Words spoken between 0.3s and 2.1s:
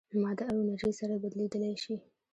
او انرژي سره بدلېدلی شي.